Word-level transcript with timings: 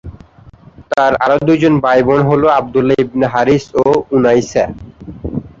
তার 0.91 1.11
আরো 1.23 1.37
দুইজন 1.47 1.73
ভাই 1.83 1.99
বোন 2.07 2.19
হল 2.29 2.43
আবদুল্লাহ 2.59 2.97
ইবনে 3.05 3.25
হারিস 3.33 3.63
ও 3.79 3.85
উনায়সা। 4.15 4.63